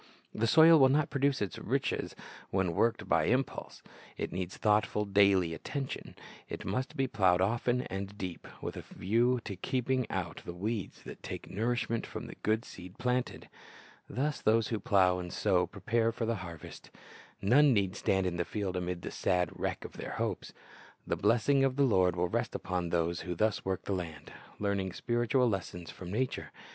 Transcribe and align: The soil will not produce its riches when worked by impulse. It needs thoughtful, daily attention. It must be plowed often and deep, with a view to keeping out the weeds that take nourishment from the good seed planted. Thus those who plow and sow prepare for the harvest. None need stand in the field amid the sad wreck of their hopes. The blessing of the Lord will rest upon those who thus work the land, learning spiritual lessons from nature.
The 0.33 0.47
soil 0.47 0.79
will 0.79 0.89
not 0.89 1.11
produce 1.11 1.43
its 1.43 1.59
riches 1.59 2.15
when 2.49 2.73
worked 2.73 3.07
by 3.07 3.25
impulse. 3.25 3.83
It 4.17 4.31
needs 4.31 4.57
thoughtful, 4.57 5.05
daily 5.05 5.53
attention. 5.53 6.15
It 6.49 6.65
must 6.65 6.97
be 6.97 7.05
plowed 7.05 7.39
often 7.39 7.83
and 7.83 8.17
deep, 8.17 8.47
with 8.63 8.75
a 8.75 8.81
view 8.81 9.41
to 9.45 9.55
keeping 9.55 10.09
out 10.09 10.41
the 10.43 10.55
weeds 10.55 11.03
that 11.03 11.21
take 11.21 11.51
nourishment 11.51 12.07
from 12.07 12.25
the 12.25 12.33
good 12.41 12.65
seed 12.65 12.97
planted. 12.97 13.47
Thus 14.09 14.41
those 14.41 14.69
who 14.69 14.79
plow 14.79 15.19
and 15.19 15.31
sow 15.31 15.67
prepare 15.67 16.11
for 16.11 16.25
the 16.25 16.37
harvest. 16.37 16.89
None 17.39 17.71
need 17.71 17.95
stand 17.95 18.25
in 18.25 18.37
the 18.37 18.43
field 18.43 18.75
amid 18.75 19.03
the 19.03 19.11
sad 19.11 19.51
wreck 19.53 19.85
of 19.85 19.97
their 19.97 20.13
hopes. 20.13 20.51
The 21.05 21.15
blessing 21.15 21.63
of 21.63 21.75
the 21.75 21.83
Lord 21.85 22.15
will 22.15 22.27
rest 22.27 22.55
upon 22.55 22.89
those 22.89 23.21
who 23.21 23.35
thus 23.35 23.63
work 23.63 23.83
the 23.83 23.93
land, 23.93 24.33
learning 24.57 24.93
spiritual 24.93 25.47
lessons 25.47 25.91
from 25.91 26.09
nature. 26.09 26.51